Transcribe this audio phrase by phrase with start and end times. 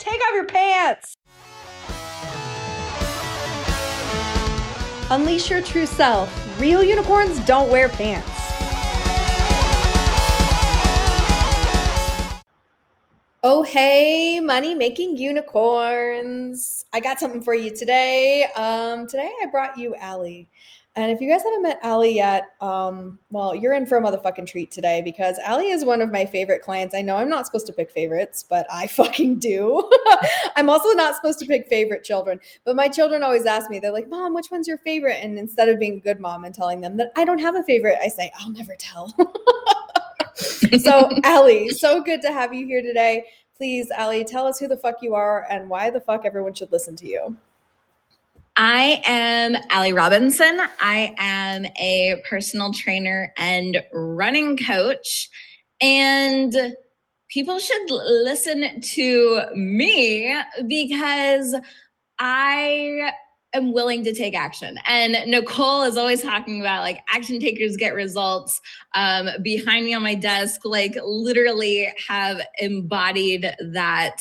[0.00, 1.14] Take off your pants!
[5.10, 6.58] Unleash your true self.
[6.58, 8.30] Real unicorns don't wear pants.
[13.42, 16.86] Oh, hey, money making unicorns.
[16.94, 18.44] I got something for you today.
[18.56, 20.44] Um, today I brought you Ally.
[20.96, 24.48] And if you guys haven't met Ally yet, um, well, you're in for a motherfucking
[24.48, 26.96] treat today because Ally is one of my favorite clients.
[26.96, 29.88] I know I'm not supposed to pick favorites, but I fucking do.
[30.56, 33.92] I'm also not supposed to pick favorite children, but my children always ask me, they're
[33.92, 35.18] like, Mom, which one's your favorite?
[35.22, 37.62] And instead of being a good mom and telling them that I don't have a
[37.62, 39.14] favorite, I say, I'll never tell.
[40.34, 43.26] so, Ally, so good to have you here today.
[43.56, 46.72] Please, Ally, tell us who the fuck you are and why the fuck everyone should
[46.72, 47.36] listen to you.
[48.62, 50.60] I am Ally Robinson.
[50.82, 55.30] I am a personal trainer and running coach.
[55.80, 56.54] And
[57.30, 61.56] people should listen to me because
[62.18, 63.12] I
[63.54, 64.78] am willing to take action.
[64.86, 68.60] And Nicole is always talking about like action takers get results.
[68.94, 74.18] Um, behind me on my desk, like literally have embodied that.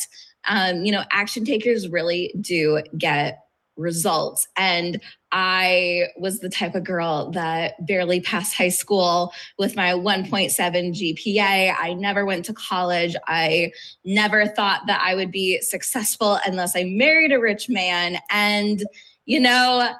[0.47, 3.39] Um, you know, action takers really do get
[3.79, 4.47] results.
[4.57, 10.51] And I was the type of girl that barely passed high school with my 1.7
[10.53, 11.75] GPA.
[11.79, 13.15] I never went to college.
[13.27, 13.71] I
[14.03, 18.19] never thought that I would be successful unless I married a rich man.
[18.29, 18.83] And,
[19.25, 19.93] you know,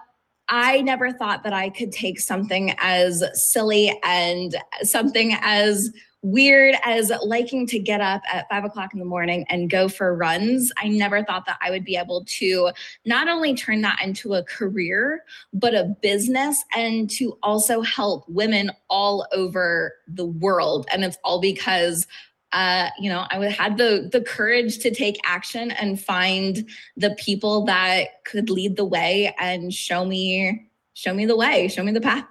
[0.50, 7.12] I never thought that I could take something as silly and something as weird as
[7.24, 10.88] liking to get up at five o'clock in the morning and go for runs, I
[10.88, 12.72] never thought that I would be able to
[13.06, 18.72] not only turn that into a career, but a business and to also help women
[18.90, 20.88] all over the world.
[20.92, 22.06] And it's all because
[22.52, 27.64] uh, you know, I had the the courage to take action and find the people
[27.66, 32.02] that could lead the way and show me show me the way, show me the
[32.02, 32.26] path.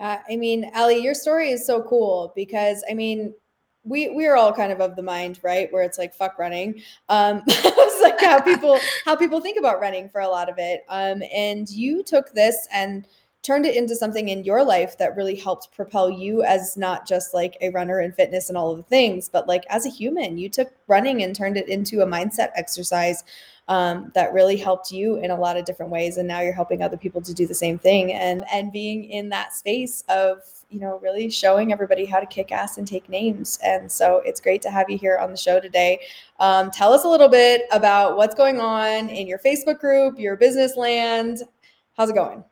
[0.00, 3.34] Uh, I mean, Ally, your story is so cool because I mean,
[3.84, 6.82] we we are all kind of of the mind, right, where it's like fuck running.
[7.08, 10.84] Um, it's like how people how people think about running for a lot of it.
[10.88, 13.06] Um, and you took this and
[13.42, 17.32] turned it into something in your life that really helped propel you as not just
[17.32, 20.38] like a runner in fitness and all of the things, but like as a human.
[20.38, 23.24] You took running and turned it into a mindset exercise
[23.68, 26.16] um, that really helped you in a lot of different ways.
[26.16, 28.12] And now you're helping other people to do the same thing.
[28.12, 32.50] And and being in that space of you know really showing everybody how to kick
[32.50, 33.58] ass and take names.
[33.62, 36.00] And so it's great to have you here on the show today.
[36.40, 40.36] Um, tell us a little bit about what's going on in your facebook group your
[40.36, 41.42] business land.
[41.96, 42.44] How's it going?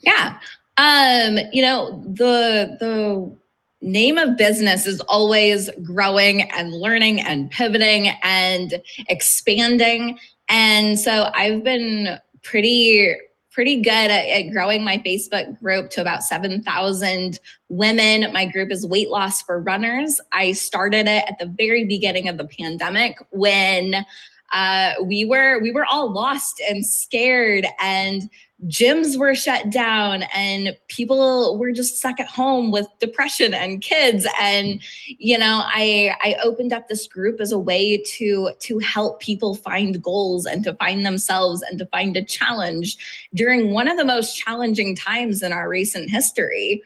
[0.00, 0.38] Yeah.
[0.76, 3.36] Um you know the the
[3.80, 10.18] name of business is always growing and learning and pivoting and expanding.
[10.48, 13.14] And so I've been pretty
[13.50, 18.32] pretty good at, at, growing my Facebook group to about 7,000 women.
[18.32, 20.20] My group is Weight Loss for Runners.
[20.30, 24.06] I started it at the very beginning of the pandemic when
[24.52, 28.30] uh, we were we were all lost and scared and
[28.66, 34.26] gyms were shut down and people were just stuck at home with depression and kids
[34.40, 39.20] and you know i i opened up this group as a way to to help
[39.20, 42.96] people find goals and to find themselves and to find a challenge
[43.32, 46.82] during one of the most challenging times in our recent history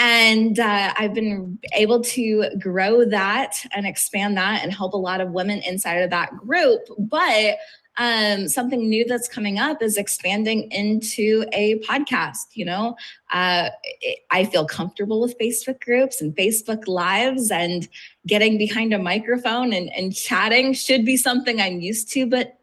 [0.00, 5.20] and uh, I've been able to grow that and expand that and help a lot
[5.20, 6.82] of women inside of that group.
[6.96, 7.56] But
[7.98, 12.46] um, something new that's coming up is expanding into a podcast.
[12.54, 12.96] You know,
[13.32, 13.70] uh,
[14.30, 17.88] I feel comfortable with Facebook groups and Facebook lives, and
[18.26, 22.58] getting behind a microphone and, and chatting should be something I'm used to, but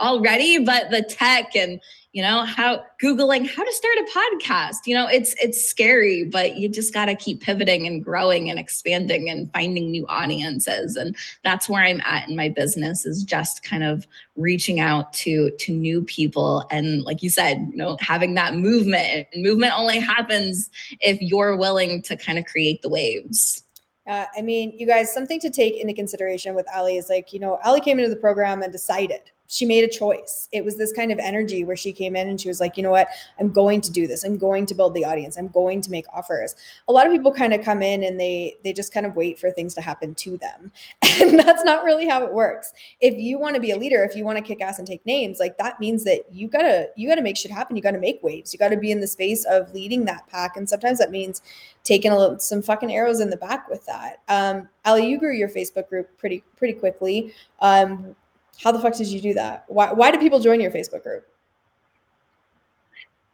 [0.00, 0.58] already.
[0.58, 1.80] But the tech and
[2.12, 6.56] you know how googling how to start a podcast you know it's it's scary but
[6.56, 10.96] you just got to keep pivoting and growing and expanding and finding new audiences.
[10.96, 15.50] And that's where i'm at in my business is just kind of reaching out to
[15.50, 16.66] to new people.
[16.70, 20.70] And like you said you know having that movement movement only happens
[21.00, 23.62] if you're willing to kind of create the waves.
[24.06, 27.38] Uh, I mean, you guys, something to take into consideration with Ally is like, you
[27.38, 29.20] know, Ally came into the program and decided
[29.50, 30.48] she made a choice.
[30.52, 32.84] It was this kind of energy where she came in and she was like, you
[32.84, 33.08] know what?
[33.40, 34.22] I'm going to do this.
[34.22, 35.36] I'm going to build the audience.
[35.36, 36.54] I'm going to make offers.
[36.86, 39.40] A lot of people kind of come in and they they just kind of wait
[39.40, 40.72] for things to happen to them.
[41.20, 42.72] And that's not really how it works.
[43.00, 45.04] If you want to be a leader, if you want to kick ass and take
[45.04, 47.76] names, like that means that you got to you got to make shit happen.
[47.76, 48.54] You got to make waves.
[48.54, 51.42] You got to be in the space of leading that pack and sometimes that means
[51.82, 54.20] taking a little, some fucking arrows in the back with that.
[54.28, 57.34] Um Ally, you grew your Facebook group pretty pretty quickly.
[57.60, 58.14] Um
[58.62, 59.64] how the fuck did you do that?
[59.68, 61.26] Why why do people join your Facebook group?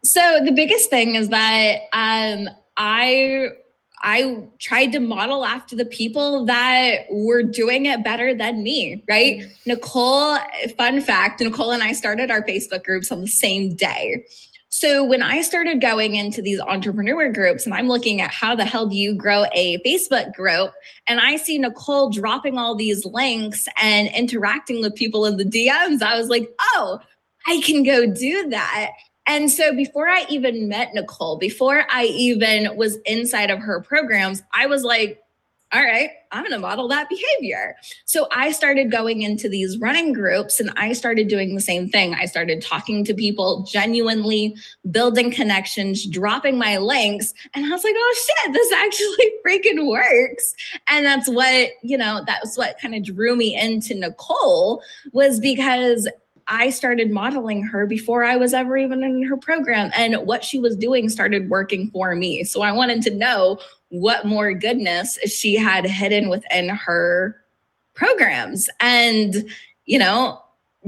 [0.04, 3.48] So the biggest thing is that um, I
[4.02, 9.38] I tried to model after the people that were doing it better than me, right?
[9.38, 9.70] Mm-hmm.
[9.70, 10.38] Nicole,
[10.76, 14.24] fun fact, Nicole and I started our Facebook groups on the same day.
[14.68, 18.64] So when I started going into these entrepreneur groups and I'm looking at how the
[18.64, 20.72] hell do you grow a Facebook group
[21.06, 26.02] and I see Nicole dropping all these links and interacting with people in the DMs,
[26.02, 27.00] I was like, "Oh,
[27.46, 28.92] I can go do that."
[29.26, 34.42] And so before I even met Nicole, before I even was inside of her programs,
[34.52, 35.20] I was like,
[35.72, 37.74] all right, I'm going to model that behavior.
[38.04, 42.14] So I started going into these running groups and I started doing the same thing.
[42.14, 44.54] I started talking to people genuinely,
[44.90, 47.34] building connections, dropping my links.
[47.54, 50.54] And I was like, oh shit, this actually freaking works.
[50.88, 54.82] And that's what, you know, that was what kind of drew me into Nicole
[55.12, 56.08] was because
[56.48, 59.90] I started modeling her before I was ever even in her program.
[59.96, 62.44] And what she was doing started working for me.
[62.44, 63.58] So I wanted to know
[63.88, 67.36] what more goodness she had hidden within her
[67.94, 68.68] programs.
[68.80, 69.48] And,
[69.86, 70.40] you know,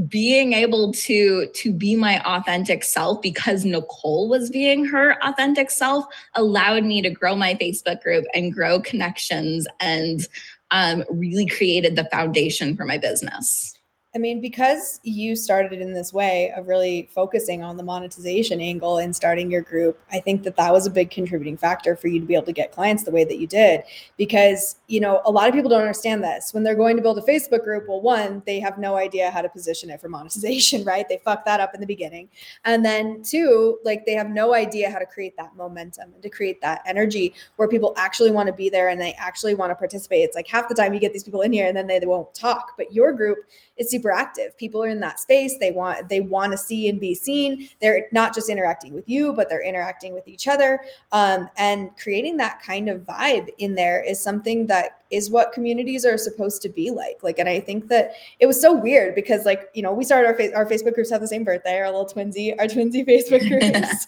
[0.06, 6.06] being able to to be my authentic self because Nicole was being her authentic self
[6.34, 10.28] allowed me to grow my Facebook group and grow connections and
[10.70, 13.77] um, really created the foundation for my business.
[14.14, 18.96] I mean, because you started in this way of really focusing on the monetization angle
[18.96, 22.18] and starting your group, I think that that was a big contributing factor for you
[22.18, 23.82] to be able to get clients the way that you did.
[24.16, 26.54] Because, you know, a lot of people don't understand this.
[26.54, 29.42] When they're going to build a Facebook group, well, one, they have no idea how
[29.42, 31.06] to position it for monetization, right?
[31.06, 32.30] They fuck that up in the beginning.
[32.64, 36.30] And then two, like they have no idea how to create that momentum and to
[36.30, 39.74] create that energy where people actually want to be there and they actually want to
[39.74, 40.22] participate.
[40.22, 42.06] It's like half the time you get these people in here and then they, they
[42.06, 42.72] won't talk.
[42.78, 43.36] But your group,
[43.78, 44.56] is super active.
[44.56, 45.58] People are in that space.
[45.58, 47.68] They want they want to see and be seen.
[47.80, 50.80] They're not just interacting with you, but they're interacting with each other.
[51.12, 56.04] Um, and creating that kind of vibe in there is something that is what communities
[56.04, 57.22] are supposed to be like.
[57.22, 60.28] Like, and I think that it was so weird because, like, you know, we started
[60.28, 63.48] our fa- our Facebook groups have the same birthday, our little twinsy, our twinsy Facebook
[63.48, 64.06] groups.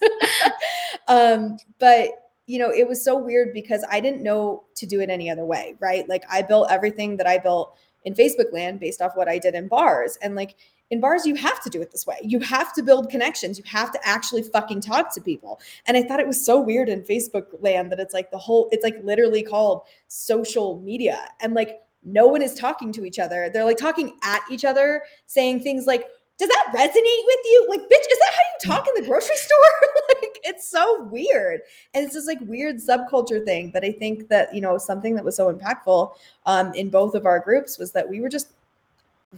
[1.08, 2.10] um, but
[2.46, 5.44] you know, it was so weird because I didn't know to do it any other
[5.44, 6.08] way, right?
[6.08, 9.54] Like, I built everything that I built in Facebook land based off what I did
[9.54, 10.18] in bars.
[10.22, 10.56] And like
[10.90, 12.16] in bars, you have to do it this way.
[12.22, 13.58] You have to build connections.
[13.58, 15.60] You have to actually fucking talk to people.
[15.86, 18.68] And I thought it was so weird in Facebook land that it's like the whole,
[18.72, 21.28] it's like literally called social media.
[21.40, 23.50] And like no one is talking to each other.
[23.52, 26.06] They're like talking at each other, saying things like,
[26.40, 27.66] does that resonate with you?
[27.68, 29.58] Like, bitch, is that how you talk in the grocery store?
[30.08, 31.60] like, it's so weird.
[31.92, 35.24] And it's this like weird subculture thing But I think that, you know, something that
[35.24, 36.14] was so impactful
[36.46, 38.48] um, in both of our groups was that we were just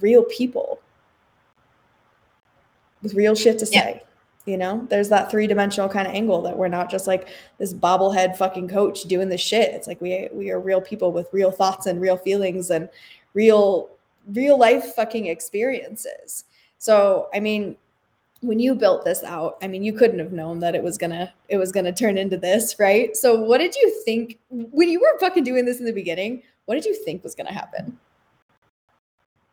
[0.01, 0.81] real people
[3.03, 3.75] with real shit to say.
[3.75, 4.53] Yeah.
[4.53, 7.29] You know, there's that three dimensional kind of angle that we're not just like
[7.59, 9.73] this bobblehead fucking coach doing the shit.
[9.73, 12.89] It's like we we are real people with real thoughts and real feelings and
[13.35, 13.89] real
[14.33, 16.45] real life fucking experiences.
[16.83, 17.77] So, I mean,
[18.41, 21.33] when you built this out, I mean, you couldn't have known that it was gonna
[21.49, 23.17] it was gonna turn into this, right?
[23.17, 26.43] So, what did you think when you were fucking doing this in the beginning?
[26.65, 27.97] What did you think was gonna happen?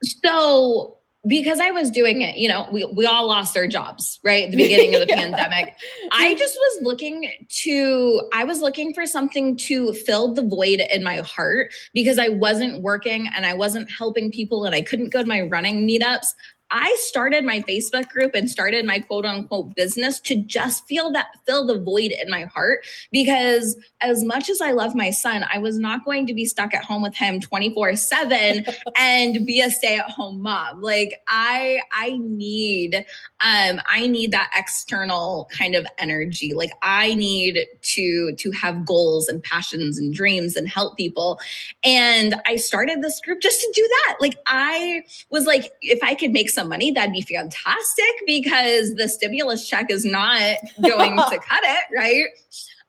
[0.01, 0.97] So,
[1.27, 4.45] because I was doing it, you know, we, we all lost our jobs, right?
[4.45, 5.17] At the beginning of the yeah.
[5.17, 5.75] pandemic.
[6.11, 11.03] I just was looking to, I was looking for something to fill the void in
[11.03, 15.21] my heart because I wasn't working and I wasn't helping people and I couldn't go
[15.21, 16.33] to my running meetups.
[16.71, 21.27] I started my Facebook group and started my quote unquote business to just feel that
[21.45, 25.57] fill the void in my heart because as much as I love my son, I
[25.57, 30.41] was not going to be stuck at home with him 24/7 and be a stay-at-home
[30.41, 30.81] mom.
[30.81, 32.95] Like I I need
[33.41, 36.53] um I need that external kind of energy.
[36.53, 41.39] Like I need to to have goals and passions and dreams and help people.
[41.83, 44.17] And I started this group just to do that.
[44.19, 49.07] Like I was like if I could make some money, that'd be fantastic because the
[49.07, 52.25] stimulus check is not going to cut it, right?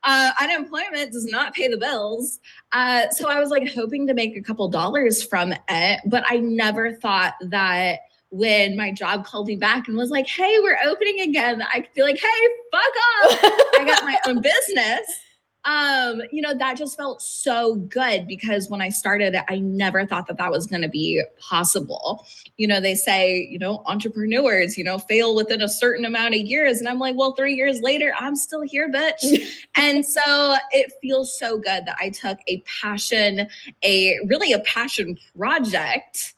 [0.03, 2.41] Uh, unemployment does not pay the bills.
[2.73, 6.39] Uh, so I was like hoping to make a couple dollars from it, but I
[6.39, 8.01] never thought that
[8.31, 11.95] when my job called me back and was like, hey, we're opening again, I could
[11.95, 13.39] be like, hey, fuck off.
[13.79, 15.21] I got my own business
[15.65, 20.27] um you know that just felt so good because when i started i never thought
[20.27, 22.27] that that was going to be possible
[22.57, 26.41] you know they say you know entrepreneurs you know fail within a certain amount of
[26.41, 30.93] years and i'm like well 3 years later i'm still here bitch and so it
[31.03, 33.47] feels so good that i took a passion
[33.83, 36.35] a really a passion project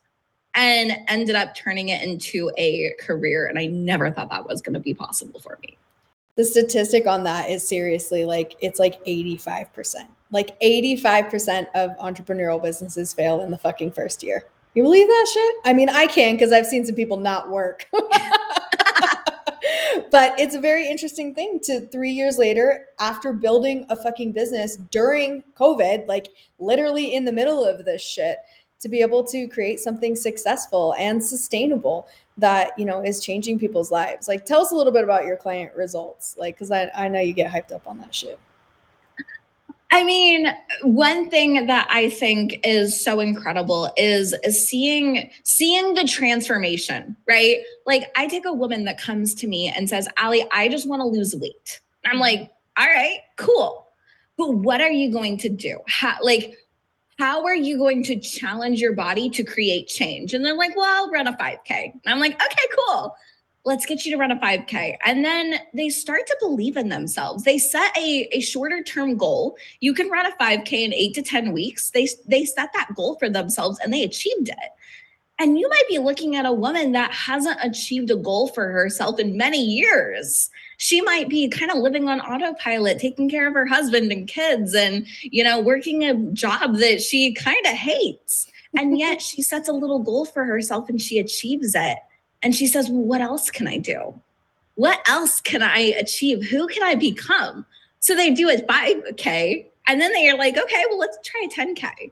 [0.55, 3.47] and ended up turning it into a career.
[3.47, 5.79] And I never thought that was going to be possible for me.
[6.37, 10.07] The statistic on that is seriously like it's like 85%.
[10.31, 14.47] Like 85% of entrepreneurial businesses fail in the fucking first year.
[14.75, 15.55] You believe that shit?
[15.67, 17.87] I mean, I can because I've seen some people not work.
[20.11, 24.77] but it's a very interesting thing to three years later, after building a fucking business
[24.77, 28.39] during COVID, like literally in the middle of this shit,
[28.81, 32.09] to be able to create something successful and sustainable
[32.39, 35.37] that you know is changing people's lives like tell us a little bit about your
[35.37, 38.39] client results like because I, I know you get hyped up on that shit
[39.95, 46.05] I mean, one thing that I think is so incredible is, is seeing seeing the
[46.05, 47.59] transformation, right?
[47.85, 51.01] Like I take a woman that comes to me and says, Ally, I just want
[51.01, 51.81] to lose weight.
[52.07, 53.87] I'm like, all right, cool.
[54.39, 55.79] But what are you going to do?
[55.87, 56.57] How, like,
[57.23, 60.35] how are you going to challenge your body to create change?
[60.35, 61.93] And they're like, well, I'll run a 5K.
[61.93, 63.15] And I'm like, okay, cool.
[63.65, 64.97] Let's get you to run a 5K.
[65.07, 67.45] And then they start to believe in themselves.
[67.45, 69.57] They set a, a shorter term goal.
[69.79, 71.91] You can run a 5K in eight to 10 weeks.
[71.91, 74.71] They, they set that goal for themselves and they achieved it.
[75.39, 79.21] And you might be looking at a woman that hasn't achieved a goal for herself
[79.21, 80.51] in many years.
[80.83, 84.75] She might be kind of living on autopilot, taking care of her husband and kids,
[84.75, 88.49] and, you know, working a job that she kind of hates.
[88.77, 91.99] And yet she sets a little goal for herself and she achieves it.
[92.43, 94.21] And she says, Well, what else can I do?
[94.75, 96.45] What else can I achieve?
[96.49, 97.65] Who can I become?
[98.01, 102.11] So they do a 5K and then they're like, okay, well, let's try a 10K.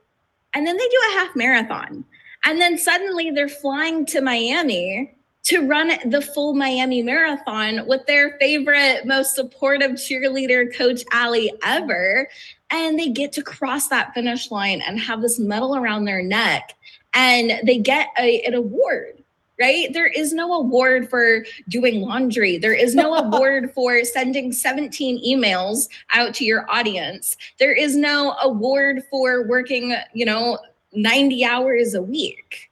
[0.54, 2.04] And then they do a half marathon.
[2.44, 5.12] And then suddenly they're flying to Miami
[5.44, 12.28] to run the full Miami marathon with their favorite, most supportive cheerleader, Coach Ally ever.
[12.70, 16.75] And they get to cross that finish line and have this medal around their neck.
[17.14, 19.20] And they get a, an award
[19.61, 19.92] right?
[19.92, 22.56] There is no award for doing laundry.
[22.56, 27.37] There is no award for sending 17 emails out to your audience.
[27.59, 30.59] There is no award for working, you know,
[30.92, 32.69] 90 hours a week.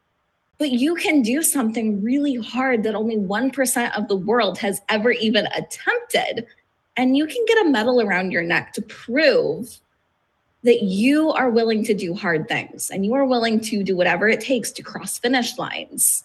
[0.59, 5.13] But you can do something really hard that only 1% of the world has ever
[5.13, 6.47] even attempted.
[6.97, 9.79] And you can get a medal around your neck to prove
[10.65, 14.29] that you are willing to do hard things and you are willing to do whatever
[14.29, 16.25] it takes to cross finish lines.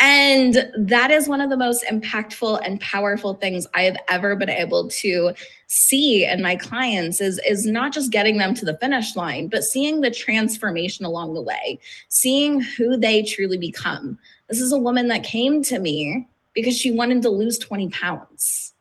[0.00, 4.50] And that is one of the most impactful and powerful things I have ever been
[4.50, 5.32] able to
[5.68, 9.62] see in my clients is, is not just getting them to the finish line, but
[9.62, 14.18] seeing the transformation along the way, seeing who they truly become.
[14.48, 18.72] This is a woman that came to me because she wanted to lose 20 pounds.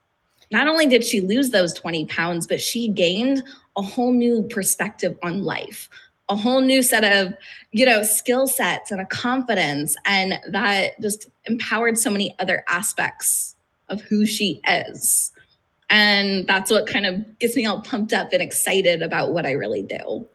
[0.50, 3.44] Not only did she lose those 20 pounds, but she gained
[3.76, 5.90] a whole new perspective on life,
[6.30, 7.34] a whole new set of
[7.72, 13.56] you know skill sets and a confidence and that just empowered so many other aspects
[13.90, 15.32] of who she is
[15.90, 19.52] and that's what kind of gets me all pumped up and excited about what i
[19.52, 20.28] really do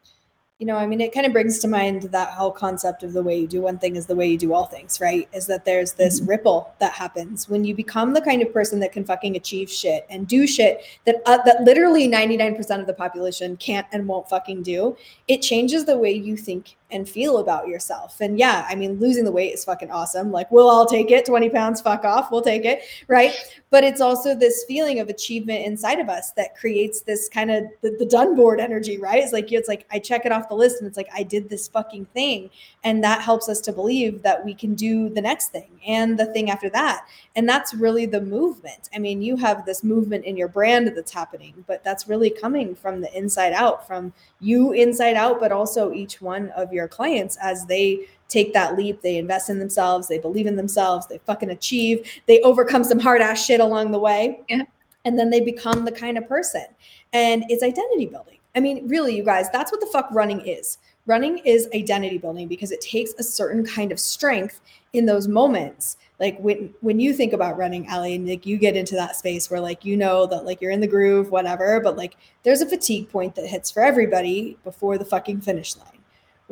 [0.62, 3.22] you know, I mean, it kind of brings to mind that whole concept of the
[3.24, 5.28] way you do one thing is the way you do all things, right?
[5.32, 6.30] Is that there's this mm-hmm.
[6.30, 10.06] ripple that happens when you become the kind of person that can fucking achieve shit
[10.08, 14.62] and do shit that uh, that literally 99% of the population can't and won't fucking
[14.62, 14.96] do.
[15.26, 18.20] It changes the way you think and feel about yourself.
[18.20, 20.30] And yeah, I mean, losing the weight is fucking awesome.
[20.30, 21.26] Like, we'll all take it.
[21.26, 22.30] 20 pounds, fuck off.
[22.30, 22.82] We'll take it.
[23.08, 23.34] Right.
[23.70, 27.64] But it's also this feeling of achievement inside of us that creates this kind of
[27.80, 29.22] the, the done board energy, right?
[29.22, 31.48] It's like, it's like, I check it off the list and it's like, I did
[31.48, 32.50] this fucking thing.
[32.84, 36.26] And that helps us to believe that we can do the next thing and the
[36.26, 37.06] thing after that.
[37.34, 38.90] And that's really the movement.
[38.94, 42.74] I mean, you have this movement in your brand that's happening, but that's really coming
[42.74, 47.36] from the inside out, from you inside out, but also each one of your clients
[47.42, 51.50] as they take that leap, they invest in themselves, they believe in themselves, they fucking
[51.50, 54.40] achieve, they overcome some hard ass shit along the way.
[54.48, 54.62] Yeah.
[55.04, 56.64] And then they become the kind of person.
[57.12, 58.38] And it's identity building.
[58.54, 60.78] I mean, really, you guys, that's what the fuck running is.
[61.06, 64.60] Running is identity building because it takes a certain kind of strength
[64.92, 68.76] in those moments like when when you think about running Ally and like you get
[68.76, 71.96] into that space where like you know that like you're in the groove whatever but
[71.96, 76.01] like there's a fatigue point that hits for everybody before the fucking finish line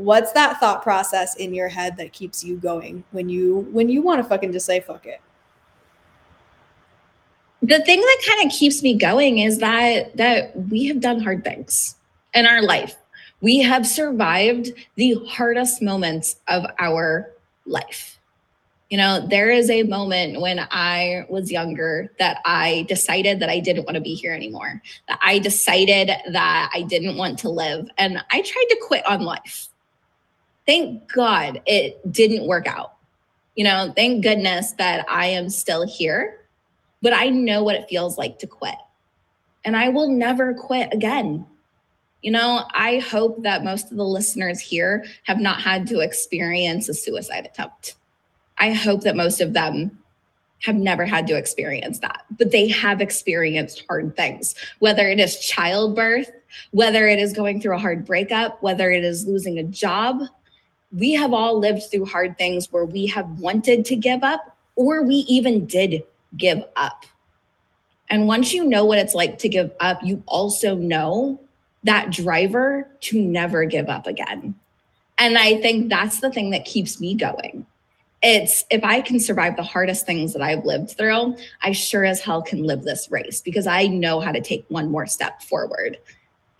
[0.01, 4.03] what's that thought process in your head that keeps you going when you when you
[4.03, 5.21] want to fucking just say fuck it
[7.63, 11.45] the thing that kind of keeps me going is that that we have done hard
[11.45, 11.97] things
[12.35, 12.97] in our life
[13.41, 17.33] we have survived the hardest moments of our
[17.67, 18.21] life
[18.91, 23.61] you know, there is a moment when I was younger that I decided that I
[23.61, 27.89] didn't want to be here anymore, that I decided that I didn't want to live.
[27.99, 29.69] And I tried to quit on life.
[30.71, 32.95] Thank God it didn't work out.
[33.57, 36.47] You know, thank goodness that I am still here,
[37.03, 38.77] but I know what it feels like to quit.
[39.65, 41.45] And I will never quit again.
[42.23, 46.89] You know, I hope that most of the listeners here have not had to experience
[46.89, 47.97] a suicide attempt.
[48.59, 49.99] I hope that most of them
[50.63, 55.41] have never had to experience that, but they have experienced hard things, whether it is
[55.41, 56.31] childbirth,
[56.71, 60.23] whether it is going through a hard breakup, whether it is losing a job.
[60.93, 65.03] We have all lived through hard things where we have wanted to give up or
[65.03, 66.03] we even did
[66.37, 67.05] give up.
[68.09, 71.41] And once you know what it's like to give up, you also know
[71.85, 74.55] that driver to never give up again.
[75.19, 77.67] And I think that's the thing that keeps me going.
[78.23, 82.21] It's if I can survive the hardest things that I've lived through, I sure as
[82.21, 85.99] hell can live this race because I know how to take one more step forward.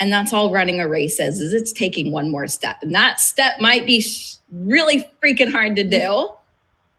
[0.01, 2.79] And that's all running a race is, is it's taking one more step.
[2.83, 4.03] And that step might be
[4.51, 6.31] really freaking hard to do,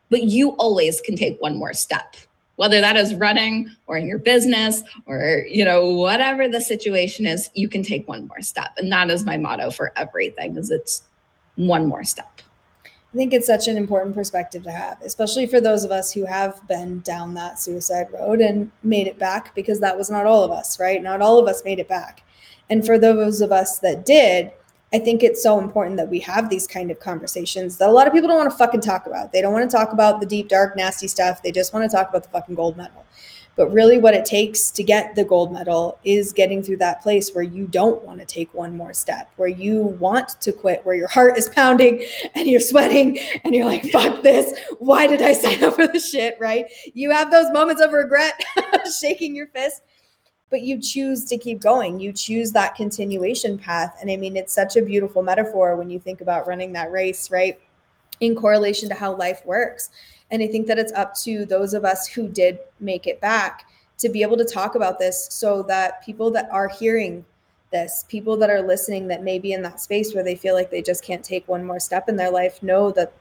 [0.09, 2.15] but you always can take one more step.
[2.57, 7.49] Whether that is running or in your business or you know whatever the situation is
[7.55, 8.69] you can take one more step.
[8.77, 11.01] And that is my motto for everything is it's
[11.55, 12.41] one more step.
[12.85, 16.23] I think it's such an important perspective to have especially for those of us who
[16.25, 20.43] have been down that suicide road and made it back because that was not all
[20.43, 21.01] of us right?
[21.01, 22.23] Not all of us made it back
[22.71, 24.51] and for those of us that did
[24.93, 28.07] I think it's so important that we have these kind of conversations that a lot
[28.07, 29.31] of people don't want to fucking talk about.
[29.31, 31.41] They don't want to talk about the deep, dark, nasty stuff.
[31.41, 33.05] They just want to talk about the fucking gold medal.
[33.55, 37.31] But really, what it takes to get the gold medal is getting through that place
[37.31, 40.95] where you don't want to take one more step, where you want to quit, where
[40.95, 44.57] your heart is pounding and you're sweating and you're like, fuck this.
[44.79, 46.37] Why did I sign up for this shit?
[46.39, 46.65] Right?
[46.93, 48.41] You have those moments of regret,
[48.99, 49.81] shaking your fist
[50.51, 51.99] but you choose to keep going.
[51.99, 53.97] You choose that continuation path.
[54.01, 57.31] And I mean, it's such a beautiful metaphor when you think about running that race,
[57.31, 57.59] right?
[58.19, 59.89] In correlation to how life works.
[60.29, 63.65] And I think that it's up to those of us who did make it back
[63.97, 67.25] to be able to talk about this so that people that are hearing
[67.71, 70.69] this, people that are listening that may be in that space where they feel like
[70.69, 73.13] they just can't take one more step in their life know that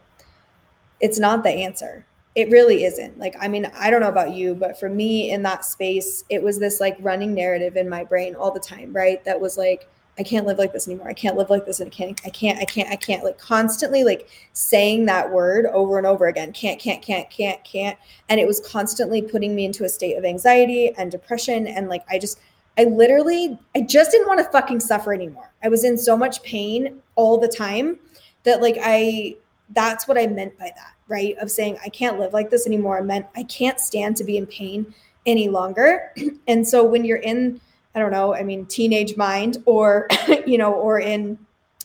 [0.98, 3.18] it's not the answer it really isn't.
[3.18, 6.42] Like i mean i don't know about you but for me in that space it
[6.42, 9.22] was this like running narrative in my brain all the time right?
[9.24, 9.88] That was like
[10.18, 11.08] i can't live like this anymore.
[11.08, 13.38] I can't live like this and i can't i can't i can't i can't like
[13.38, 17.98] constantly like saying that word over and over again can't can't can't can't can't.
[18.28, 22.04] And it was constantly putting me into a state of anxiety and depression and like
[22.08, 22.38] i just
[22.78, 25.50] i literally i just didn't want to fucking suffer anymore.
[25.64, 27.98] I was in so much pain all the time
[28.44, 29.36] that like i
[29.70, 31.36] that's what i meant by that right?
[31.38, 32.98] Of saying, I can't live like this anymore.
[32.98, 34.94] I meant I can't stand to be in pain
[35.26, 36.14] any longer.
[36.48, 37.60] and so when you're in,
[37.94, 40.08] I don't know, I mean, teenage mind or,
[40.46, 41.36] you know, or in,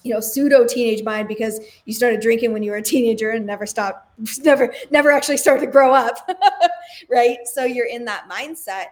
[0.03, 3.45] you know, pseudo teenage mind because you started drinking when you were a teenager and
[3.45, 4.07] never stopped,
[4.43, 6.29] never, never actually started to grow up,
[7.09, 7.39] right?
[7.45, 8.85] So you're in that mindset.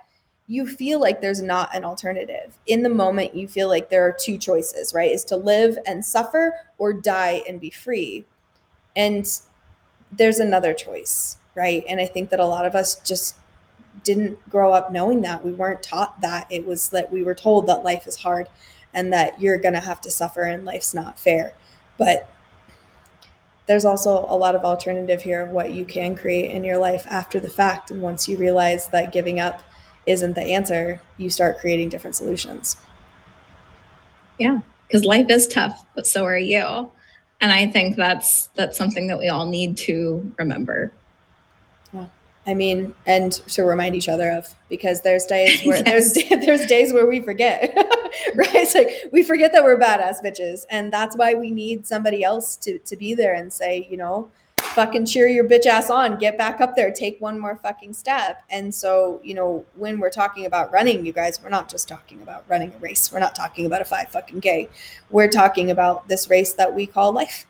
[0.48, 2.58] You feel like there's not an alternative.
[2.66, 5.12] In the moment, you feel like there are two choices, right?
[5.12, 8.26] Is to live and suffer or die and be free.
[8.96, 9.26] And
[10.12, 11.84] there's another choice, right?
[11.88, 13.36] And I think that a lot of us just
[14.04, 15.44] didn't grow up knowing that.
[15.46, 16.48] We weren't taught that.
[16.50, 18.48] It was that we were told that life is hard
[18.94, 21.54] and that you're going to have to suffer and life's not fair.
[21.98, 22.30] But
[23.66, 27.06] there's also a lot of alternative here of what you can create in your life
[27.10, 27.92] after the fact.
[27.92, 29.64] And once you realize that giving up
[30.06, 32.78] isn't the answer, you start creating different solutions.
[34.38, 36.92] Yeah, because life is tough, but so are you
[37.44, 40.92] and i think that's that's something that we all need to remember
[41.94, 42.08] yeah.
[42.48, 46.14] i mean and to remind each other of because there's days where yes.
[46.16, 47.74] there's there's days where we forget
[48.36, 52.24] right it's like we forget that we're badass bitches and that's why we need somebody
[52.24, 54.32] else to to be there and say you know
[54.74, 58.44] fucking cheer your bitch ass on, get back up there, take one more fucking step.
[58.50, 62.22] And so, you know, when we're talking about running, you guys, we're not just talking
[62.22, 63.12] about running a race.
[63.12, 64.70] We're not talking about a five fucking K.
[65.10, 67.46] We're talking about this race that we call life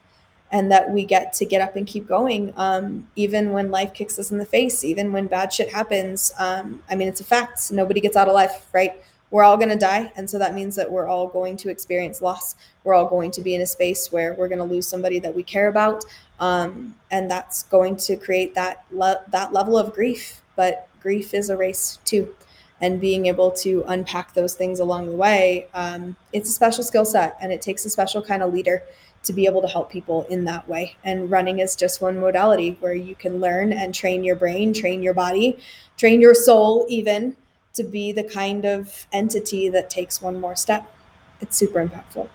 [0.52, 4.18] and that we get to get up and keep going um, even when life kicks
[4.20, 7.72] us in the face even when bad shit happens um, i mean it's a fact
[7.72, 10.76] nobody gets out of life right we're all going to die and so that means
[10.76, 14.12] that we're all going to experience loss we're all going to be in a space
[14.12, 16.06] where we're going to lose somebody that we care about
[16.44, 20.42] um, and that's going to create that le- that level of grief.
[20.56, 22.36] But grief is a race too,
[22.82, 27.06] and being able to unpack those things along the way, um, it's a special skill
[27.06, 28.84] set, and it takes a special kind of leader
[29.24, 30.98] to be able to help people in that way.
[31.06, 35.02] And running is just one modality where you can learn and train your brain, train
[35.02, 35.60] your body,
[35.96, 37.38] train your soul, even
[37.74, 40.96] to be the kind of entity that takes one more step.
[41.42, 42.30] It's super impactful.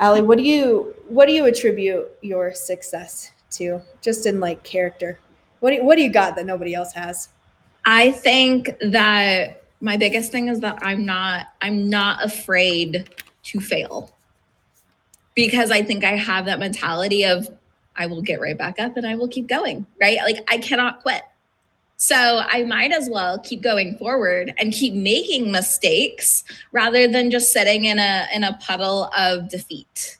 [0.00, 3.80] Ally, what do you what do you attribute your success to?
[4.00, 5.18] just in like character?
[5.60, 7.30] What do, you, what do you got that nobody else has?
[7.84, 13.10] I think that my biggest thing is that I'm not I'm not afraid
[13.44, 14.14] to fail.
[15.34, 17.48] Because I think I have that mentality of
[17.96, 20.18] I will get right back up and I will keep going, right?
[20.18, 21.22] Like I cannot quit.
[22.00, 27.52] So I might as well keep going forward and keep making mistakes rather than just
[27.52, 30.18] sitting in a in a puddle of defeat.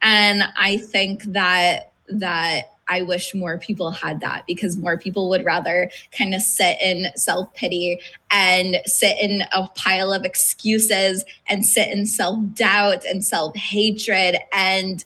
[0.00, 5.44] And I think that that I wish more people had that because more people would
[5.44, 11.66] rather kind of sit in self pity and sit in a pile of excuses and
[11.66, 15.04] sit in self doubt and self hatred and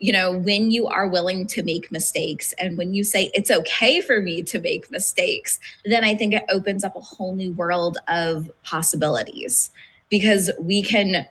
[0.00, 4.00] you know, when you are willing to make mistakes and when you say it's okay
[4.00, 7.98] for me to make mistakes, then I think it opens up a whole new world
[8.08, 9.70] of possibilities
[10.10, 11.26] because we can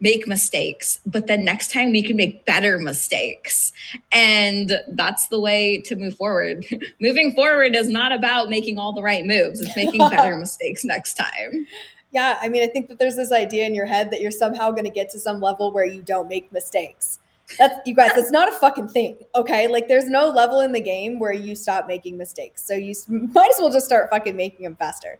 [0.00, 3.72] make mistakes, but then next time we can make better mistakes.
[4.12, 6.64] And that's the way to move forward.
[7.00, 11.14] Moving forward is not about making all the right moves, it's making better mistakes next
[11.14, 11.66] time.
[12.10, 14.70] Yeah, I mean, I think that there's this idea in your head that you're somehow
[14.70, 17.18] going to get to some level where you don't make mistakes.
[17.56, 18.12] That's you guys.
[18.14, 19.18] That's not a fucking thing.
[19.34, 22.64] Okay, like there's no level in the game where you stop making mistakes.
[22.64, 25.18] So you might as well just start fucking making them faster.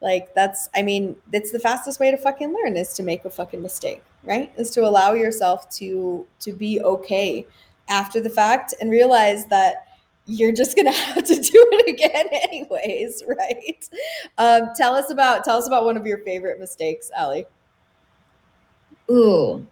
[0.00, 0.68] Like that's.
[0.74, 4.02] I mean, it's the fastest way to fucking learn is to make a fucking mistake,
[4.24, 4.52] right?
[4.56, 7.46] Is to allow yourself to to be okay
[7.88, 9.86] after the fact and realize that
[10.26, 13.88] you're just gonna have to do it again anyways, right?
[14.36, 17.42] Um, tell us about tell us about one of your favorite mistakes, Ally.
[19.10, 19.66] Ooh,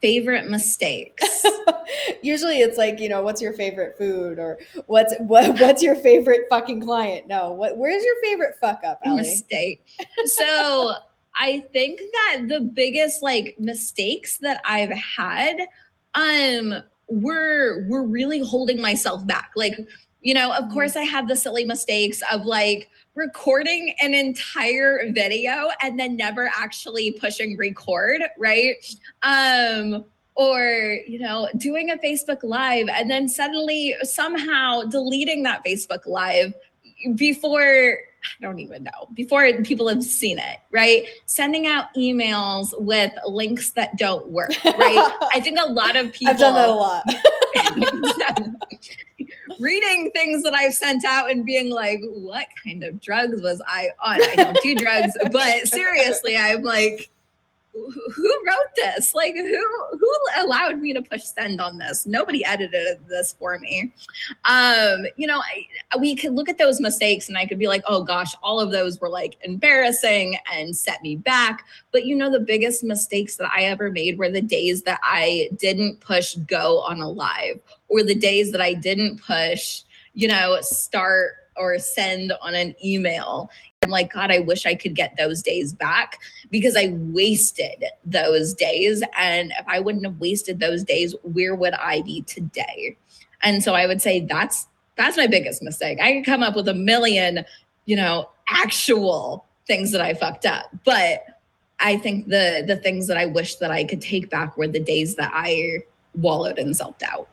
[0.00, 1.44] favorite mistakes?
[2.22, 6.42] Usually it's like, you know, what's your favorite food or what's what, what's your favorite
[6.50, 7.26] fucking client?
[7.26, 9.22] No, what where's your favorite fuck up, Ally?
[9.22, 9.86] Mistake.
[10.26, 10.94] So
[11.34, 15.66] I think that the biggest like mistakes that I've had
[16.14, 19.50] um were were really holding myself back.
[19.56, 19.78] Like,
[20.20, 20.74] you know, of mm-hmm.
[20.74, 26.50] course I have the silly mistakes of like recording an entire video and then never
[26.56, 28.76] actually pushing record, right?
[29.22, 30.04] Um,
[30.36, 36.54] or you know doing a facebook live and then suddenly somehow deleting that facebook live
[37.16, 41.06] before I don't even know before people have seen it, right?
[41.26, 45.12] Sending out emails with links that don't work, right?
[45.34, 47.04] I think a lot of people I've done that a lot.
[49.58, 53.90] reading things that I've sent out and being like, what kind of drugs was I
[54.00, 54.22] on?
[54.22, 57.10] I don't do drugs, but seriously, I'm like,
[58.14, 59.14] who wrote this?
[59.14, 59.66] Like who
[59.98, 62.06] who allowed me to push send on this?
[62.06, 63.92] Nobody edited this for me.
[64.44, 67.82] Um, you know, I, we could look at those mistakes and I could be like,
[67.86, 72.30] "Oh gosh, all of those were like embarrassing and set me back." But you know
[72.30, 76.80] the biggest mistakes that I ever made were the days that I didn't push go
[76.80, 79.82] on a live or the days that I didn't push,
[80.14, 83.50] you know, start or send on an email.
[83.88, 86.18] I'm like, God, I wish I could get those days back
[86.50, 89.02] because I wasted those days.
[89.16, 92.98] And if I wouldn't have wasted those days, where would I be today?
[93.42, 95.98] And so I would say that's that's my biggest mistake.
[96.02, 97.46] I could come up with a million,
[97.86, 100.66] you know, actual things that I fucked up.
[100.84, 101.24] But
[101.80, 104.80] I think the the things that I wish that I could take back were the
[104.80, 105.78] days that I
[106.14, 107.26] wallowed in self-doubt.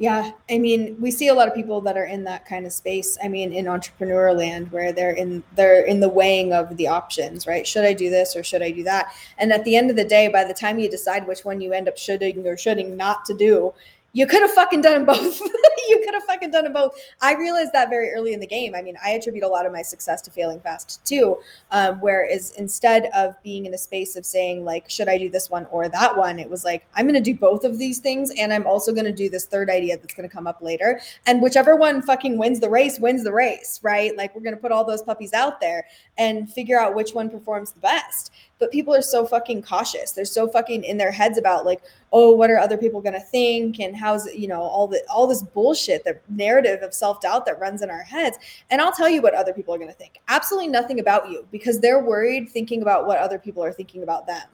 [0.00, 2.72] Yeah, I mean, we see a lot of people that are in that kind of
[2.72, 3.18] space.
[3.22, 7.46] I mean, in entrepreneur land where they're in they're in the weighing of the options,
[7.46, 7.66] right?
[7.66, 9.12] Should I do this or should I do that?
[9.36, 11.74] And at the end of the day, by the time you decide which one you
[11.74, 13.74] end up shoulding or shoulding not to do,
[14.12, 15.40] you could have fucking done both.
[15.88, 16.98] you could have fucking done them both.
[17.20, 18.74] I realized that very early in the game.
[18.74, 21.38] I mean, I attribute a lot of my success to failing fast too.
[21.70, 25.48] Um, whereas instead of being in a space of saying like, should I do this
[25.48, 28.32] one or that one, it was like, I'm going to do both of these things,
[28.38, 31.00] and I'm also going to do this third idea that's going to come up later.
[31.26, 34.16] And whichever one fucking wins the race wins the race, right?
[34.16, 35.86] Like we're going to put all those puppies out there
[36.18, 40.12] and figure out which one performs the best but people are so fucking cautious.
[40.12, 43.80] They're so fucking in their heads about like, oh, what are other people gonna think,
[43.80, 47.58] and how's you know, all the all this bullshit, the narrative of self doubt that
[47.58, 48.38] runs in our heads.
[48.70, 50.20] And I'll tell you what other people are gonna think.
[50.28, 54.26] Absolutely nothing about you because they're worried thinking about what other people are thinking about
[54.26, 54.42] them.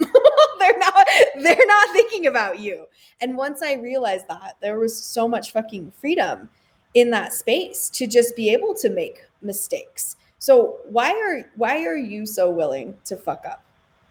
[0.59, 1.07] they're not
[1.41, 2.87] they're not thinking about you.
[3.21, 6.49] And once I realized that, there was so much fucking freedom
[6.95, 10.17] in that space to just be able to make mistakes.
[10.39, 13.66] So why are why are you so willing to fuck up?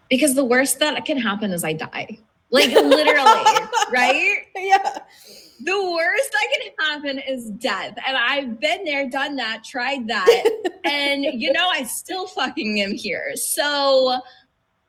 [0.10, 2.20] Because the worst that can happen is I die.
[2.52, 3.44] Like literally,
[3.92, 4.38] right?
[4.56, 5.00] Yeah.
[5.64, 7.98] The worst that can happen is death.
[8.06, 10.28] And I've been there, done that, tried that.
[10.86, 13.36] and you know, I still fucking am here.
[13.36, 14.20] So,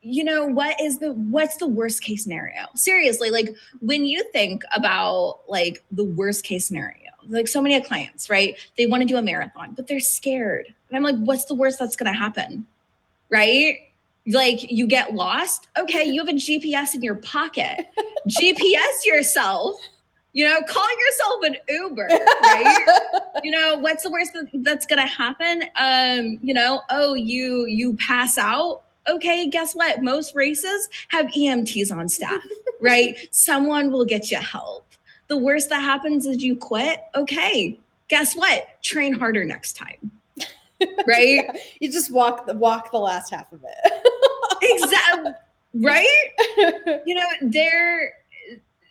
[0.01, 2.67] you know, what is the what's the worst case scenario?
[2.75, 8.29] Seriously, like when you think about like the worst case scenario, like so many clients,
[8.29, 8.57] right?
[8.77, 10.73] They want to do a marathon, but they're scared.
[10.89, 12.65] And I'm like, what's the worst that's going to happen?
[13.29, 13.86] Right?
[14.27, 15.67] Like you get lost.
[15.77, 17.87] Okay, you have a GPS in your pocket.
[18.27, 19.75] GPS yourself.
[20.33, 22.09] You know, call yourself an Uber,
[22.43, 22.85] right?
[23.43, 25.63] you know, what's the worst that's going to happen?
[25.77, 30.01] Um, you know, oh, you you pass out okay, guess what?
[30.01, 32.41] Most races have EMTs on staff,
[32.81, 33.17] right?
[33.31, 34.85] Someone will get you help.
[35.27, 37.01] The worst that happens is you quit.
[37.15, 38.81] Okay, guess what?
[38.81, 40.11] Train harder next time.
[41.07, 41.43] Right?
[41.43, 44.07] yeah, you just walk the walk the last half of it.
[44.61, 45.31] Exactly.
[45.73, 46.29] Right?
[47.05, 48.13] you know, there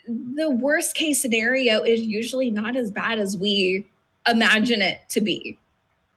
[0.09, 3.87] the worst case scenario is usually not as bad as we
[4.29, 5.59] imagine it to be.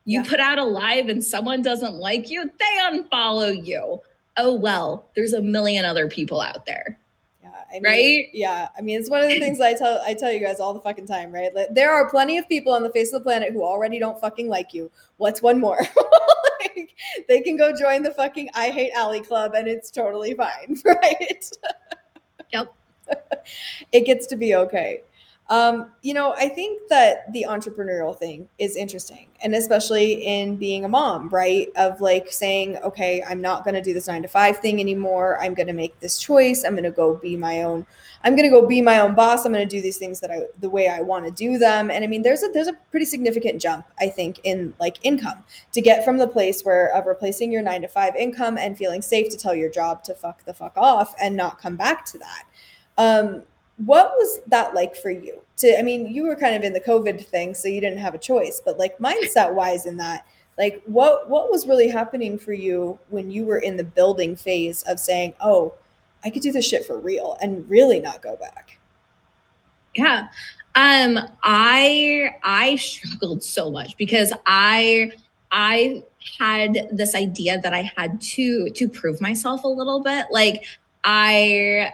[0.05, 0.29] You yeah.
[0.29, 4.01] put out a live and someone doesn't like you, they unfollow you.
[4.37, 6.97] Oh, well, there's a million other people out there.
[7.43, 8.29] Yeah, I mean, right?
[8.33, 10.73] Yeah, I mean, it's one of the things I tell I tell you guys all
[10.73, 11.53] the fucking time, right?
[11.53, 14.19] Like, there are plenty of people on the face of the planet who already don't
[14.19, 14.89] fucking like you.
[15.17, 15.79] What's one more?
[16.59, 16.91] like,
[17.27, 21.49] they can go join the fucking I hate Ally club, and it's totally fine, right?
[22.53, 22.73] Yep.
[23.91, 25.01] it gets to be okay.
[25.49, 30.85] Um, you know, I think that the entrepreneurial thing is interesting, and especially in being
[30.85, 31.69] a mom, right?
[31.75, 35.41] Of like saying, okay, I'm not going to do this nine to five thing anymore.
[35.41, 36.63] I'm going to make this choice.
[36.63, 37.87] I'm going to go be my own.
[38.23, 39.43] I'm going to go be my own boss.
[39.43, 41.89] I'm going to do these things that I the way I want to do them.
[41.89, 45.43] And I mean, there's a there's a pretty significant jump, I think, in like income
[45.71, 49.01] to get from the place where of replacing your nine to five income and feeling
[49.01, 52.19] safe to tell your job to fuck the fuck off and not come back to
[52.19, 52.43] that.
[52.99, 53.43] Um,
[53.85, 55.41] what was that like for you?
[55.57, 58.13] To i mean you were kind of in the covid thing so you didn't have
[58.13, 60.25] a choice but like mindset wise in that
[60.57, 64.83] like what what was really happening for you when you were in the building phase
[64.83, 65.73] of saying oh
[66.23, 68.79] i could do this shit for real and really not go back?
[69.95, 70.27] Yeah.
[70.75, 75.11] Um i i struggled so much because i
[75.51, 76.01] i
[76.39, 80.27] had this idea that i had to to prove myself a little bit.
[80.31, 80.63] Like
[81.03, 81.93] i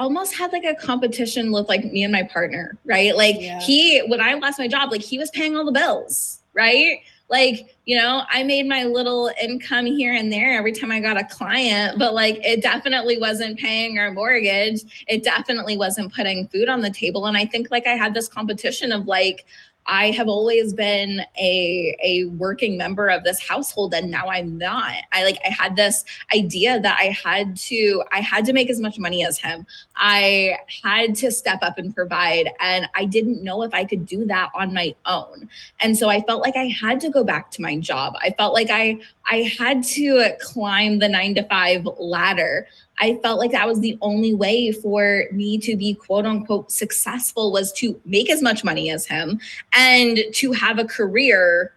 [0.00, 3.14] almost had like a competition with like me and my partner, right?
[3.14, 3.60] Like yeah.
[3.60, 7.00] he, when I lost my job, like he was paying all the bills, right?
[7.28, 11.16] Like, you know, I made my little income here and there every time I got
[11.16, 15.04] a client, but like it definitely wasn't paying our mortgage.
[15.06, 17.26] It definitely wasn't putting food on the table.
[17.26, 19.46] And I think like I had this competition of like,
[19.86, 24.94] I have always been a a working member of this household and now I'm not.
[25.12, 28.80] I like I had this idea that I had to I had to make as
[28.80, 29.66] much money as him.
[29.96, 34.24] I had to step up and provide and I didn't know if I could do
[34.26, 35.48] that on my own.
[35.80, 38.14] And so I felt like I had to go back to my job.
[38.20, 38.98] I felt like I
[39.30, 42.66] I had to climb the 9 to 5 ladder.
[43.00, 47.50] I felt like that was the only way for me to be quote unquote successful
[47.50, 49.40] was to make as much money as him
[49.72, 51.72] and to have a career,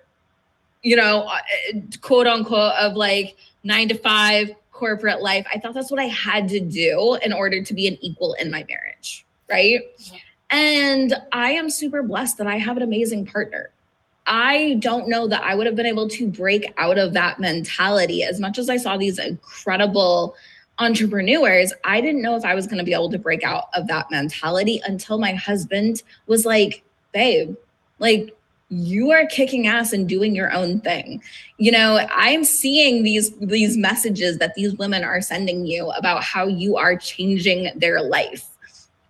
[0.81, 1.39] you know, uh,
[2.01, 5.47] quote unquote, of like nine to five corporate life.
[5.53, 8.51] I thought that's what I had to do in order to be an equal in
[8.51, 9.25] my marriage.
[9.49, 9.81] Right.
[10.49, 13.69] And I am super blessed that I have an amazing partner.
[14.27, 18.23] I don't know that I would have been able to break out of that mentality
[18.23, 20.35] as much as I saw these incredible
[20.79, 23.87] entrepreneurs, I didn't know if I was going to be able to break out of
[23.87, 27.55] that mentality until my husband was like, babe,
[27.99, 28.35] like
[28.69, 31.21] you are kicking ass and doing your own thing.
[31.57, 36.47] You know, I'm seeing these these messages that these women are sending you about how
[36.47, 38.45] you are changing their life.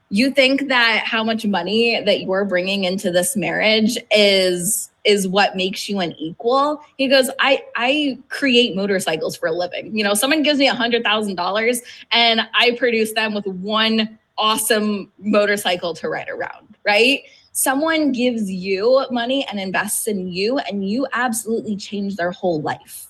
[0.10, 5.56] You think that how much money that you're bringing into this marriage is is what
[5.56, 9.96] makes you an equal he goes i i create motorcycles for a living.
[9.98, 14.18] You know someone gives me a hundred thousand dollars and i produce them with one
[14.38, 17.24] awesome motorcycle to ride around right?
[17.52, 23.08] Someone gives you money and invests in you and you absolutely change their whole life.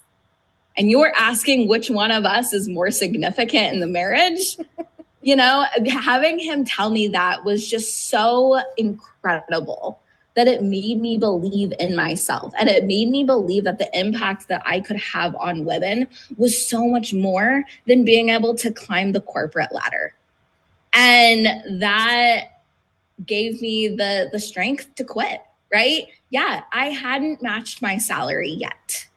[0.75, 4.57] And you're asking which one of us is more significant in the marriage?
[5.25, 10.01] You know having him tell me that was just so incredible
[10.35, 14.47] that it made me believe in myself and it made me believe that the impact
[14.47, 19.11] that I could have on women was so much more than being able to climb
[19.11, 20.15] the corporate ladder.
[20.93, 22.63] And that
[23.25, 25.41] gave me the the strength to quit,
[25.71, 26.07] right?
[26.29, 29.07] Yeah, I hadn't matched my salary yet.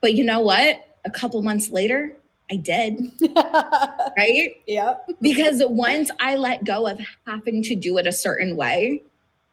[0.00, 0.86] But you know what?
[1.04, 2.16] A couple months later,
[2.50, 3.10] I did.
[4.16, 4.56] right?
[4.66, 4.94] Yeah.
[5.20, 9.02] Because once I let go of having to do it a certain way,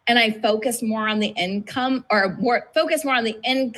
[0.10, 3.74] and I focus more on the income or more focus more on the in,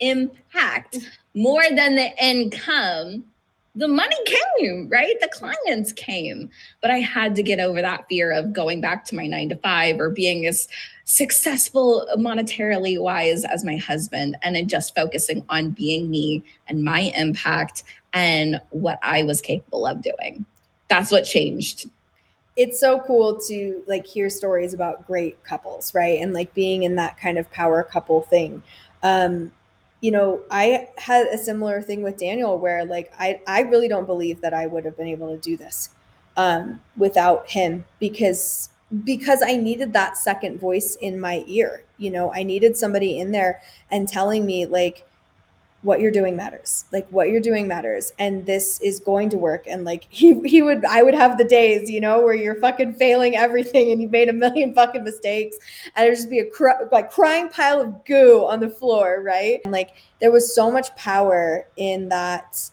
[0.00, 0.98] impact
[1.34, 3.24] more than the income,
[3.74, 5.16] the money came, right?
[5.20, 6.48] The clients came.
[6.80, 9.56] But I had to get over that fear of going back to my nine to
[9.56, 10.68] five or being as
[11.04, 17.82] successful monetarily wise as my husband and just focusing on being me and my impact
[18.12, 20.46] and what I was capable of doing.
[20.88, 21.90] That's what changed.
[22.56, 26.20] It's so cool to like hear stories about great couples, right?
[26.20, 28.62] And like being in that kind of power couple thing.
[29.02, 29.52] Um,
[30.00, 34.06] you know, I had a similar thing with Daniel where like I I really don't
[34.06, 35.90] believe that I would have been able to do this
[36.36, 38.68] um without him because
[39.04, 41.82] because I needed that second voice in my ear.
[41.98, 45.06] You know, I needed somebody in there and telling me like
[45.86, 46.84] what you're doing matters.
[46.90, 50.60] Like what you're doing matters and this is going to work and like he he
[50.60, 54.08] would I would have the days, you know, where you're fucking failing everything and you
[54.08, 55.56] made a million fucking mistakes
[55.94, 59.60] and it'd just be a cr- like crying pile of goo on the floor, right?
[59.62, 62.68] And like there was so much power in that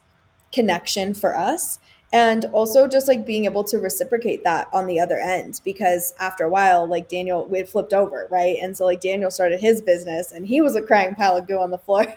[0.51, 1.77] connection for us
[2.11, 6.43] and also just like being able to reciprocate that on the other end because after
[6.43, 9.81] a while like daniel we had flipped over right and so like daniel started his
[9.81, 12.05] business and he was a crying pile of goo on the floor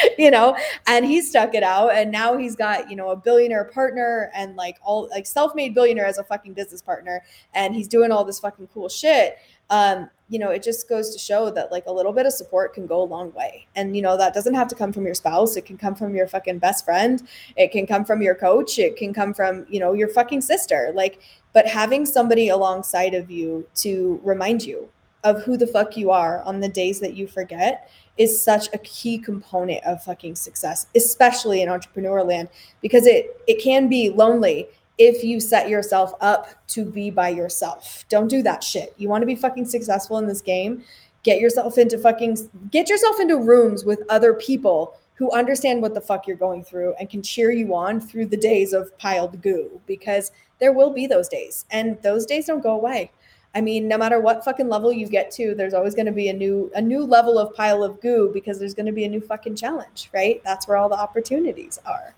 [0.18, 3.64] you know and he stuck it out and now he's got you know a billionaire
[3.64, 7.22] partner and like all like self-made billionaire as a fucking business partner
[7.54, 9.36] and he's doing all this fucking cool shit
[9.70, 12.74] um, you know, it just goes to show that like a little bit of support
[12.74, 13.66] can go a long way.
[13.74, 15.56] And, you know, that doesn't have to come from your spouse.
[15.56, 17.26] It can come from your fucking best friend.
[17.56, 18.78] It can come from your coach.
[18.78, 20.92] It can come from, you know, your fucking sister.
[20.94, 21.20] Like,
[21.52, 24.88] but having somebody alongside of you to remind you
[25.24, 28.78] of who the fuck you are on the days that you forget is such a
[28.78, 32.48] key component of fucking success, especially in entrepreneur land,
[32.80, 38.04] because it it can be lonely if you set yourself up to be by yourself.
[38.10, 38.94] Don't do that shit.
[38.98, 40.84] You want to be fucking successful in this game?
[41.22, 46.00] Get yourself into fucking get yourself into rooms with other people who understand what the
[46.00, 49.80] fuck you're going through and can cheer you on through the days of piled goo
[49.86, 53.10] because there will be those days and those days don't go away.
[53.54, 56.28] I mean, no matter what fucking level you get to, there's always going to be
[56.28, 59.08] a new a new level of pile of goo because there's going to be a
[59.08, 60.40] new fucking challenge, right?
[60.44, 62.14] That's where all the opportunities are.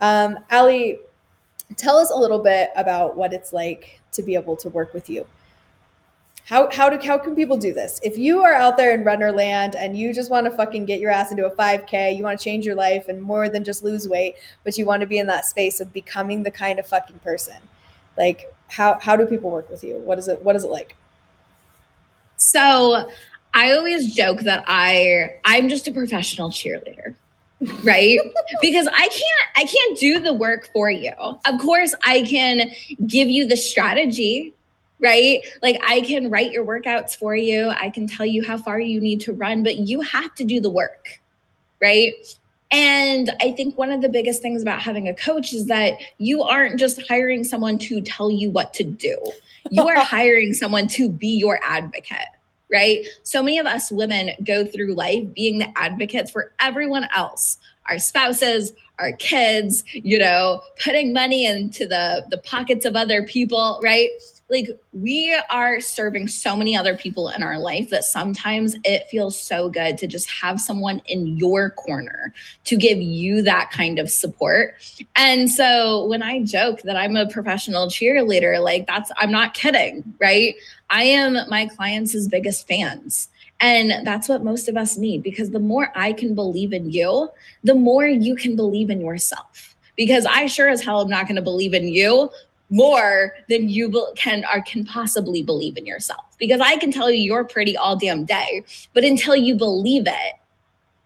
[0.00, 0.98] Um, Ally,
[1.76, 5.10] tell us a little bit about what it's like to be able to work with
[5.10, 5.26] you.
[6.44, 8.00] How, how do how can people do this?
[8.02, 10.98] If you are out there in runner land and you just want to fucking get
[10.98, 13.82] your ass into a 5k, you want to change your life and more than just
[13.84, 16.86] lose weight, but you want to be in that space of becoming the kind of
[16.86, 17.56] fucking person.
[18.16, 19.96] Like how how do people work with you?
[19.96, 20.96] What is it what is it like?
[22.36, 23.10] So,
[23.52, 27.14] I always joke that I I'm just a professional cheerleader
[27.82, 28.20] right?
[28.60, 31.12] Because i can't i can't do the work for you.
[31.18, 32.70] Of course i can
[33.06, 34.54] give you the strategy
[35.00, 35.40] right?
[35.62, 37.68] Like i can write your workouts for you.
[37.70, 40.60] I can tell you how far you need to run but you have to do
[40.60, 41.20] the work
[41.80, 42.14] right
[42.70, 46.42] and i think one of the biggest things about having a coach is that you
[46.42, 49.16] aren't just hiring someone to tell you what to do
[49.70, 52.26] you are hiring someone to be your advocate
[52.70, 53.06] right?
[53.22, 57.98] So many of us women go through life being the advocates for everyone else, our
[57.98, 64.08] spouses, our kids, you know, putting money into the the pockets of other people, right?
[64.50, 69.38] Like we are serving so many other people in our life that sometimes it feels
[69.40, 72.32] so good to just have someone in your corner
[72.64, 74.74] to give you that kind of support.
[75.16, 80.14] And so when I joke that I'm a professional cheerleader, like that's I'm not kidding,
[80.18, 80.54] right?
[80.88, 83.28] I am my clients' biggest fans.
[83.60, 87.28] And that's what most of us need because the more I can believe in you,
[87.64, 89.74] the more you can believe in yourself.
[89.96, 92.30] Because I sure as hell am not going to believe in you
[92.70, 96.24] more than you can or can possibly believe in yourself.
[96.38, 100.34] Because I can tell you you're pretty all damn day, but until you believe it,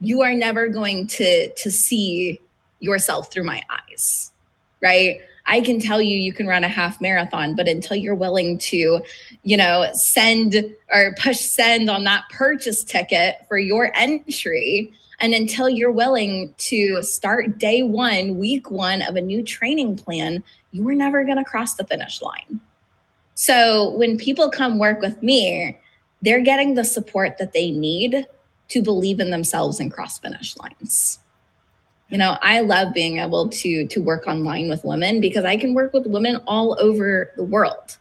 [0.01, 2.41] you are never going to to see
[2.81, 4.33] yourself through my eyes.
[4.81, 5.21] Right?
[5.47, 9.03] I can tell you you can run a half marathon, but until you're willing to,
[9.43, 10.55] you know, send
[10.93, 17.03] or push send on that purchase ticket for your entry, and until you're willing to
[17.03, 21.45] start day one, week one of a new training plan, you were never going to
[21.45, 22.61] cross the finish line.
[23.35, 25.79] So when people come work with me,
[26.23, 28.27] they're getting the support that they need
[28.69, 31.19] to believe in themselves and cross finish lines.
[32.09, 35.73] You know i love being able to to work online with women because i can
[35.73, 37.97] work with women all over the world.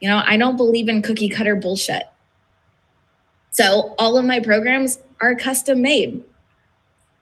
[0.00, 2.04] You know i don't believe in cookie cutter bullshit.
[3.52, 6.24] So all of my programs are custom made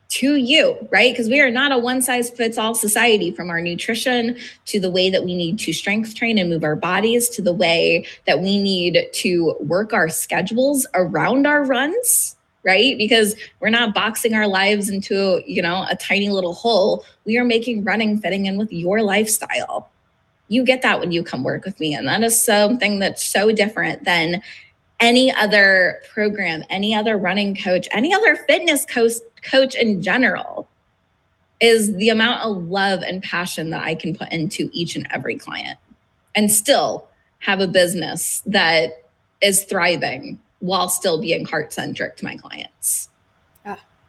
[0.08, 1.12] to you, right?
[1.12, 4.36] Because we are not a one size fits all society from our nutrition
[4.66, 7.52] to the way that we need to strength train and move our bodies to the
[7.52, 12.36] way that we need to work our schedules around our runs
[12.66, 12.98] right?
[12.98, 17.04] Because we're not boxing our lives into, you know, a tiny little hole.
[17.24, 19.88] We are making running fitting in with your lifestyle.
[20.48, 21.94] You get that when you come work with me.
[21.94, 24.42] And that is something that's so different than
[25.00, 30.68] any other program, any other running coach, any other fitness coach, coach in general
[31.60, 35.36] is the amount of love and passion that I can put into each and every
[35.36, 35.78] client
[36.34, 39.04] and still have a business that
[39.40, 43.08] is thriving while still being heart centric to my clients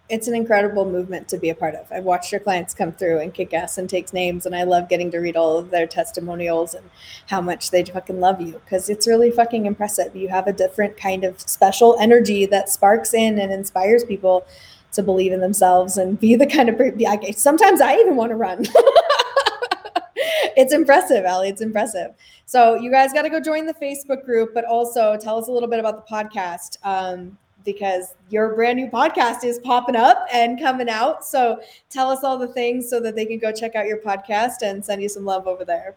[0.09, 1.91] it's an incredible movement to be a part of.
[1.91, 4.87] I've watched your clients come through and kick ass and takes names, and I love
[4.87, 6.89] getting to read all of their testimonials and
[7.27, 10.15] how much they fucking love you because it's really fucking impressive.
[10.15, 14.45] You have a different kind of special energy that sparks in and inspires people
[14.93, 18.65] to believe in themselves and be the kind of sometimes I even want to run.
[20.55, 21.47] it's impressive, Ally.
[21.47, 22.11] It's impressive.
[22.45, 25.51] So you guys got to go join the Facebook group, but also tell us a
[25.51, 26.77] little bit about the podcast.
[26.83, 31.25] Um, because your brand new podcast is popping up and coming out.
[31.25, 34.61] So tell us all the things so that they can go check out your podcast
[34.61, 35.95] and send you some love over there.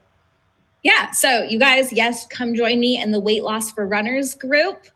[0.83, 1.11] Yeah.
[1.11, 4.87] So you guys, yes, come join me in the Weight Loss for Runners group.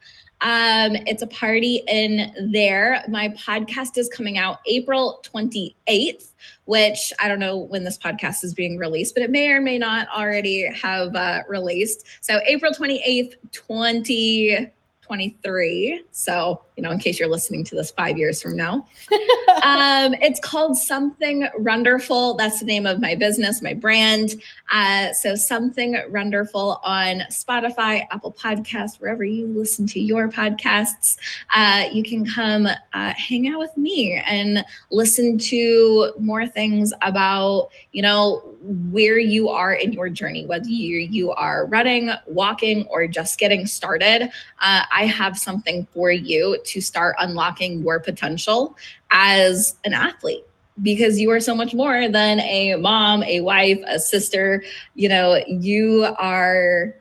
[0.41, 3.03] Um, it's a party in there.
[3.09, 6.33] My podcast is coming out April 28th,
[6.67, 9.79] which I don't know when this podcast is being released, but it may or may
[9.79, 12.07] not already have uh, released.
[12.21, 14.71] So April 28th, 20.
[15.05, 16.05] 23.
[16.11, 18.87] So, you know, in case you're listening to this five years from now,
[19.63, 22.35] um, it's called Something Wonderful.
[22.35, 24.43] That's the name of my business, my brand.
[24.73, 31.17] Uh, so, Something Wonderful on Spotify, Apple Podcasts, wherever you listen to your podcasts.
[31.55, 37.69] Uh, you can come uh, hang out with me and listen to more things about,
[37.93, 38.43] you know,
[38.91, 43.67] where you are in your journey, whether you, you are running, walking, or just getting
[43.67, 44.31] started.
[44.61, 48.77] Uh, I have something for you to start unlocking your potential
[49.11, 50.45] as an athlete
[50.83, 54.63] because you are so much more than a mom, a wife, a sister.
[54.95, 56.95] You know, you are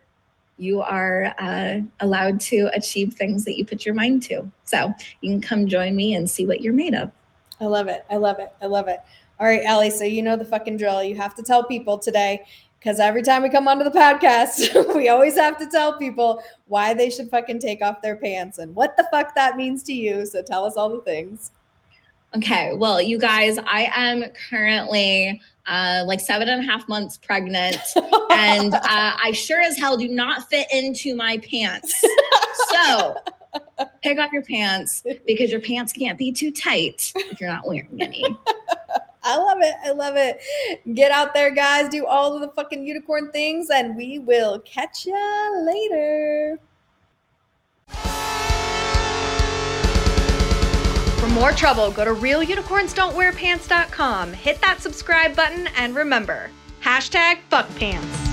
[0.58, 4.50] you are uh, allowed to achieve things that you put your mind to.
[4.66, 7.12] So you can come join me and see what you're made of.
[7.60, 8.06] I love it.
[8.10, 8.54] I love it.
[8.62, 9.00] I love it.
[9.40, 9.90] All right, Ally.
[9.90, 11.04] So you know the fucking drill.
[11.04, 12.46] You have to tell people today
[12.84, 16.94] because every time we come onto the podcast, we always have to tell people why
[16.94, 20.26] they should fucking take off their pants and what the fuck that means to you.
[20.26, 21.52] So tell us all the things.
[22.36, 22.74] Okay.
[22.76, 27.78] Well, you guys, I am currently uh, like seven and a half months pregnant,
[28.32, 32.04] and uh, I sure as hell do not fit into my pants.
[32.70, 33.16] So
[34.04, 38.02] take off your pants because your pants can't be too tight if you're not wearing
[38.02, 38.26] any.
[39.24, 39.76] I love it.
[39.84, 40.42] I love it.
[40.94, 41.88] Get out there, guys.
[41.90, 46.60] Do all of the fucking unicorn things, and we will catch ya later.
[51.20, 56.50] For more trouble, go to realunicornsdon'twearpants.com, hit that subscribe button, and remember,
[56.82, 58.33] hashtag fuckpants.